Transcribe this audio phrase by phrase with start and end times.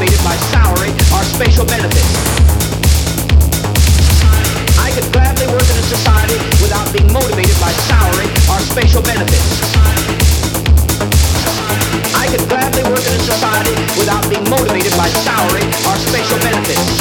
[0.00, 2.08] motivated by salary or special benefits.
[4.80, 9.60] I could gladly work in a society without being motivated by salary or special benefits.
[12.16, 17.00] I could gladly work in a society without being motivated by salary or special benefits.